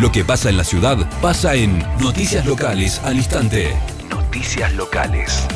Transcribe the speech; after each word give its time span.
Lo 0.00 0.10
que 0.10 0.24
pasa 0.24 0.48
en 0.48 0.56
la 0.56 0.64
ciudad 0.64 0.96
pasa 1.20 1.54
en 1.54 1.78
Noticias 2.00 2.46
Locales 2.46 3.00
al 3.04 3.16
instante. 3.16 3.76
Noticias 4.08 4.72
Locales. 4.72 5.46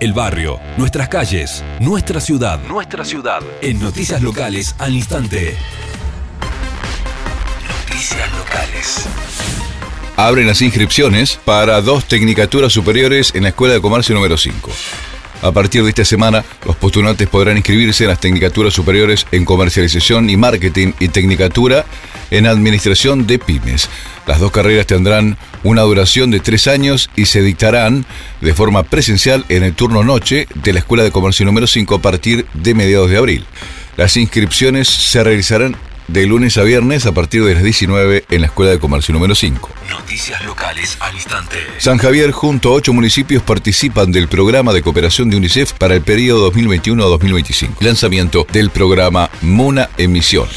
El 0.00 0.12
barrio, 0.12 0.60
nuestras 0.76 1.08
calles, 1.08 1.64
nuestra 1.80 2.20
ciudad. 2.20 2.60
Nuestra 2.68 3.04
ciudad. 3.04 3.40
En 3.60 3.80
Noticias 3.80 4.22
Locales 4.22 4.76
al 4.78 4.94
instante. 4.94 5.56
Noticias 7.88 8.32
Locales. 8.38 9.06
Abren 10.16 10.46
las 10.46 10.62
inscripciones 10.62 11.38
para 11.44 11.80
dos 11.80 12.04
tecnicaturas 12.04 12.72
superiores 12.72 13.34
en 13.34 13.42
la 13.42 13.48
Escuela 13.48 13.74
de 13.74 13.80
Comercio 13.80 14.14
número 14.14 14.36
5. 14.36 14.70
A 15.42 15.52
partir 15.52 15.82
de 15.82 15.88
esta 15.88 16.04
semana, 16.04 16.44
los 16.64 16.76
postulantes 16.76 17.28
podrán 17.28 17.56
inscribirse 17.56 18.04
en 18.04 18.10
las 18.10 18.20
tecnicaturas 18.20 18.74
superiores 18.74 19.26
en 19.32 19.44
comercialización 19.44 20.30
y 20.30 20.36
marketing 20.36 20.92
y 20.98 21.08
tecnicatura 21.08 21.84
en 22.30 22.46
administración 22.46 23.26
de 23.26 23.38
pymes. 23.38 23.88
Las 24.26 24.40
dos 24.40 24.52
carreras 24.52 24.86
tendrán 24.86 25.38
una 25.62 25.82
duración 25.82 26.30
de 26.30 26.40
tres 26.40 26.66
años 26.66 27.10
y 27.16 27.26
se 27.26 27.42
dictarán 27.42 28.04
de 28.40 28.54
forma 28.54 28.82
presencial 28.82 29.44
en 29.48 29.62
el 29.62 29.74
turno 29.74 30.04
noche 30.04 30.46
de 30.54 30.72
la 30.72 30.80
Escuela 30.80 31.02
de 31.02 31.10
Comercio 31.10 31.46
número 31.46 31.66
5 31.66 31.94
a 31.94 32.02
partir 32.02 32.46
de 32.54 32.74
mediados 32.74 33.10
de 33.10 33.16
abril. 33.16 33.44
Las 33.96 34.16
inscripciones 34.16 34.88
se 34.88 35.24
realizarán 35.24 35.76
de 36.08 36.26
lunes 36.26 36.56
a 36.56 36.62
viernes 36.62 37.06
a 37.06 37.12
partir 37.12 37.44
de 37.44 37.54
las 37.54 37.62
19 37.62 38.24
en 38.30 38.40
la 38.40 38.46
Escuela 38.46 38.72
de 38.72 38.78
Comercio 38.78 39.12
número 39.12 39.34
5. 39.34 39.70
Noticias 39.90 40.42
locales 40.44 40.96
al 41.00 41.14
instante. 41.14 41.56
San 41.78 41.98
Javier 41.98 42.32
junto 42.32 42.70
a 42.70 42.72
ocho 42.72 42.92
municipios 42.92 43.42
participan 43.42 44.10
del 44.10 44.28
programa 44.28 44.72
de 44.72 44.82
cooperación 44.82 45.30
de 45.30 45.36
UNICEF 45.36 45.74
para 45.74 45.94
el 45.94 46.02
periodo 46.02 46.50
2021-2025. 46.52 47.80
Lanzamiento 47.80 48.46
del 48.52 48.70
programa 48.70 49.30
Mona 49.42 49.90
Emisión. 49.98 50.48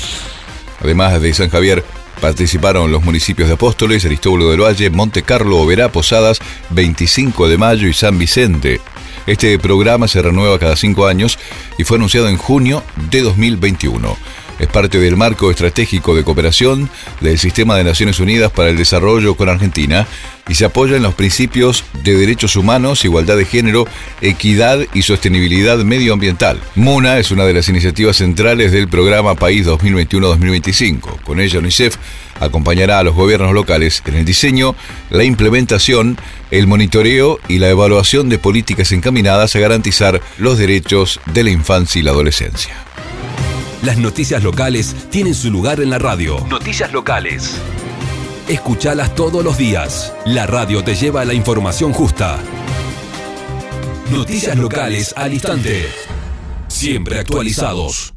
Además 0.81 1.21
de 1.21 1.33
San 1.33 1.49
Javier, 1.49 1.83
participaron 2.19 2.91
los 2.91 3.03
municipios 3.03 3.47
de 3.47 3.55
Apóstoles, 3.55 4.05
Aristóbulo 4.05 4.49
del 4.49 4.61
Valle, 4.61 4.89
Monte 4.89 5.23
Carlo, 5.23 5.57
Oberá, 5.57 5.91
Posadas, 5.91 6.39
25 6.69 7.47
de 7.47 7.57
Mayo 7.57 7.87
y 7.87 7.93
San 7.93 8.17
Vicente. 8.17 8.81
Este 9.27 9.57
programa 9.59 10.07
se 10.07 10.21
renueva 10.21 10.57
cada 10.59 10.75
cinco 10.75 11.07
años 11.07 11.37
y 11.77 11.83
fue 11.83 11.97
anunciado 11.97 12.27
en 12.27 12.37
junio 12.37 12.83
de 13.11 13.21
2021. 13.21 14.17
Es 14.59 14.67
parte 14.67 14.99
del 14.99 15.17
marco 15.17 15.49
estratégico 15.49 16.15
de 16.15 16.23
cooperación 16.23 16.89
del 17.19 17.39
Sistema 17.39 17.75
de 17.75 17.83
Naciones 17.83 18.19
Unidas 18.19 18.51
para 18.51 18.69
el 18.69 18.77
Desarrollo 18.77 19.35
con 19.35 19.49
Argentina 19.49 20.07
y 20.47 20.55
se 20.55 20.65
apoya 20.65 20.97
en 20.97 21.03
los 21.03 21.13
principios 21.13 21.83
de 22.03 22.15
derechos 22.15 22.55
humanos, 22.55 23.05
igualdad 23.05 23.37
de 23.37 23.45
género, 23.45 23.87
equidad 24.21 24.79
y 24.93 25.03
sostenibilidad 25.03 25.77
medioambiental. 25.79 26.59
MUNA 26.75 27.19
es 27.19 27.31
una 27.31 27.45
de 27.45 27.53
las 27.53 27.69
iniciativas 27.69 28.17
centrales 28.17 28.71
del 28.71 28.87
programa 28.87 29.35
País 29.35 29.65
2021-2025. 29.67 31.21
Con 31.21 31.39
ella 31.39 31.59
UNICEF 31.59 31.95
acompañará 32.39 32.99
a 32.99 33.03
los 33.03 33.15
gobiernos 33.15 33.53
locales 33.53 34.01
en 34.05 34.15
el 34.15 34.25
diseño, 34.25 34.75
la 35.09 35.23
implementación, 35.23 36.17
el 36.49 36.67
monitoreo 36.67 37.39
y 37.47 37.59
la 37.59 37.69
evaluación 37.69 38.29
de 38.29 38.39
políticas 38.39 38.91
encaminadas 38.91 39.55
a 39.55 39.59
garantizar 39.59 40.21
los 40.37 40.57
derechos 40.57 41.19
de 41.33 41.43
la 41.43 41.51
infancia 41.51 41.99
y 41.99 42.03
la 42.03 42.11
adolescencia. 42.11 42.73
Las 43.83 43.97
noticias 43.97 44.43
locales 44.43 44.95
tienen 45.09 45.33
su 45.33 45.49
lugar 45.49 45.81
en 45.81 45.89
la 45.89 45.97
radio. 45.97 46.45
Noticias 46.47 46.93
locales. 46.93 47.55
Escuchalas 48.47 49.15
todos 49.15 49.43
los 49.43 49.57
días. 49.57 50.13
La 50.23 50.45
radio 50.45 50.83
te 50.83 50.93
lleva 50.93 51.21
a 51.21 51.25
la 51.25 51.33
información 51.33 51.91
justa. 51.91 52.37
Noticias 54.11 54.55
locales 54.55 55.15
al 55.17 55.33
instante. 55.33 55.87
Siempre 56.67 57.17
actualizados. 57.17 58.13